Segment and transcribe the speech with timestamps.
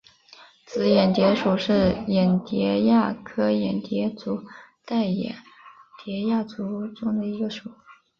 [0.65, 4.43] 紫眼蝶属是眼蝶亚科眼蝶族
[4.83, 5.35] 黛眼
[6.03, 7.69] 蝶亚族中的一个属。